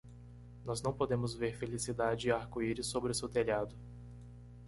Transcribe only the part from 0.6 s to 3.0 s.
Nós não podemos ver felicidade e arco-íris